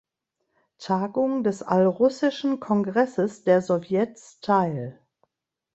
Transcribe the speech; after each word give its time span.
Tagung 0.79 1.43
des 1.43 1.61
Allrussischen 1.61 2.59
Kongresses 2.59 3.43
der 3.43 3.61
Sowjets 3.61 4.39
teil. 4.41 4.99